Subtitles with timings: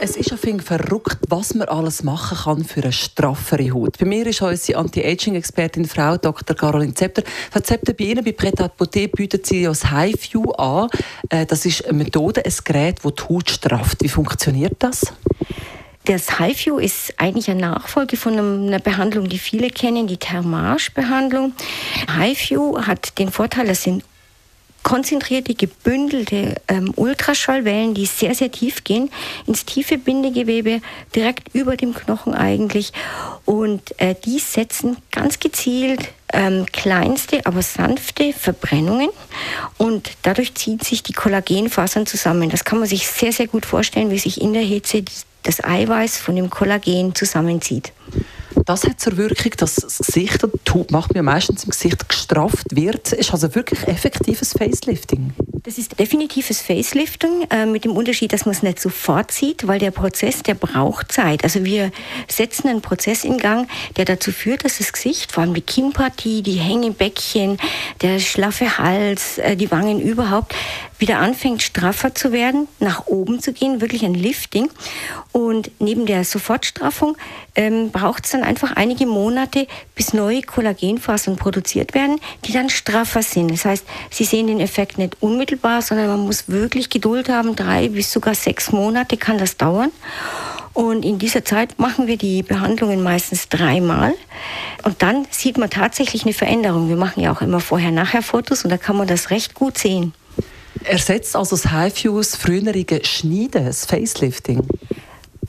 [0.00, 3.98] es ist auf jeden Fall verrückt, was man alles machen kann für eine straffere Haut.
[3.98, 6.56] Bei mir ist unsere Anti-Aging-Expertin Frau Dr.
[6.56, 7.22] Caroline Zepter.
[7.50, 10.88] Frau Zepter, bei Ihnen bei Pret Beauté bietet Sie das HiView an.
[11.30, 14.02] Äh, das ist eine Methode, ein Gerät, das die Haut strafft.
[14.02, 15.12] Wie funktioniert das?
[16.04, 21.54] Das HiView ist eigentlich eine Nachfolge von einer Behandlung, die viele kennen, die Thermage-Behandlung.
[22.16, 24.04] HiView hat den Vorteil, das sind
[24.86, 29.10] konzentrierte, gebündelte ähm, Ultraschallwellen, die sehr, sehr tief gehen,
[29.44, 30.80] ins tiefe Bindegewebe,
[31.12, 32.92] direkt über dem Knochen eigentlich.
[33.44, 39.08] Und äh, die setzen ganz gezielt ähm, kleinste, aber sanfte Verbrennungen
[39.76, 42.48] und dadurch ziehen sich die Kollagenfasern zusammen.
[42.48, 45.02] Das kann man sich sehr, sehr gut vorstellen, wie sich in der Hitze
[45.42, 47.92] das Eiweiß von dem Kollagen zusammenzieht.
[48.64, 52.08] Das hat zur Wirkung, dass das Gesicht, und die Haut macht mir meistens im Gesicht
[52.08, 53.12] gestrafft wird.
[53.12, 55.32] Ist also wirklich effektives Facelifting.
[55.66, 59.80] Das ist definitives Facelifting äh, mit dem Unterschied, dass man es nicht sofort sieht, weil
[59.80, 61.42] der Prozess, der braucht Zeit.
[61.42, 61.90] Also wir
[62.28, 66.42] setzen einen Prozess in Gang, der dazu führt, dass das Gesicht, vor allem die Kinnpartie,
[66.42, 67.58] die Hängebäckchen,
[68.00, 70.54] der schlaffe Hals, äh, die Wangen überhaupt,
[70.98, 74.70] wieder anfängt straffer zu werden, nach oben zu gehen, wirklich ein Lifting.
[75.32, 77.16] Und neben der Sofortstraffung
[77.54, 83.22] ähm, braucht es dann einfach einige Monate, bis neue Kollagenfasern produziert werden, die dann straffer
[83.22, 83.50] sind.
[83.50, 87.56] Das heißt, Sie sehen den Effekt nicht unmittelbar, sondern man muss wirklich Geduld haben.
[87.56, 89.90] Drei bis sogar sechs Monate kann das dauern.
[90.72, 94.12] Und in dieser Zeit machen wir die Behandlungen meistens dreimal.
[94.82, 96.90] Und dann sieht man tatsächlich eine Veränderung.
[96.90, 100.12] Wir machen ja auch immer Vorher-Nachher-Fotos und da kann man das recht gut sehen.
[100.84, 104.66] Ersetzt also das High-Fuse frühere Schneiden, das Facelifting?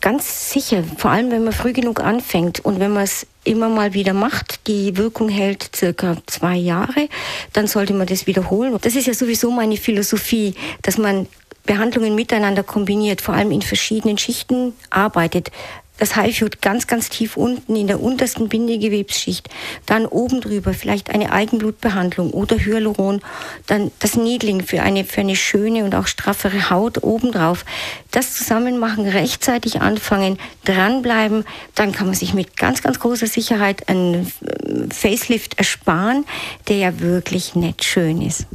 [0.00, 3.94] Ganz sicher, vor allem wenn man früh genug anfängt und wenn man es immer mal
[3.94, 7.08] wieder macht, die Wirkung hält circa zwei Jahre,
[7.52, 8.76] dann sollte man das wiederholen.
[8.80, 11.26] Das ist ja sowieso meine Philosophie, dass man
[11.64, 15.50] Behandlungen miteinander kombiniert, vor allem in verschiedenen Schichten arbeitet
[15.98, 19.48] das Highfield ganz, ganz tief unten in der untersten Bindegewebsschicht,
[19.86, 23.20] dann oben drüber vielleicht eine Eigenblutbehandlung oder Hyaluron,
[23.66, 27.64] dann das Needling für eine, für eine schöne und auch straffere Haut obendrauf.
[28.10, 33.88] Das zusammen machen, rechtzeitig anfangen, dranbleiben, dann kann man sich mit ganz, ganz großer Sicherheit
[33.88, 36.24] einen äh, Facelift ersparen,
[36.68, 38.46] der ja wirklich nicht schön ist.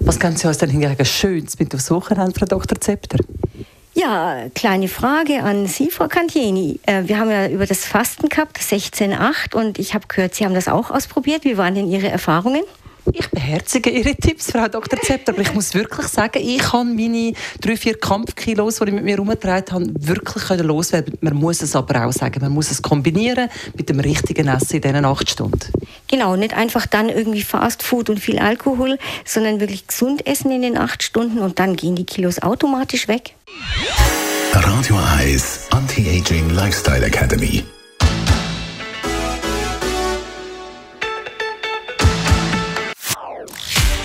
[0.00, 2.80] Was können Sie uns denn hingegen Schönes mit der Suche haben, Frau Dr.
[2.80, 3.18] Zepter?
[3.98, 6.78] Ja, kleine Frage an Sie, Frau Cantieni.
[6.84, 10.52] Äh, wir haben ja über das Fasten gehabt, 16.8, und ich habe gehört, Sie haben
[10.52, 11.44] das auch ausprobiert.
[11.44, 12.62] Wie waren denn Ihre Erfahrungen?
[13.12, 15.00] Ich beherzige Ihre Tipps, Frau Dr.
[15.00, 19.04] Zepter, aber ich muss wirklich sagen, ich habe meine drei, vier Kampfkilos, die ich mit
[19.04, 23.48] mir herumgetragen habe, wirklich loswerden Man muss es aber auch sagen, man muss es kombinieren
[23.76, 25.60] mit dem richtigen Essen in diesen acht Stunden.
[26.08, 30.62] Genau, nicht einfach dann irgendwie Fast Food und viel Alkohol, sondern wirklich gesund essen in
[30.62, 33.34] den acht Stunden und dann gehen die Kilos automatisch weg.
[34.52, 37.64] Radio Eyes Anti-Aging Lifestyle Academy